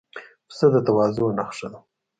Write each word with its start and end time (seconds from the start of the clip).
پسه 0.49 0.65
د 0.73 0.75
تواضع 0.85 1.27
نښه 1.37 1.67
ده. 1.71 1.79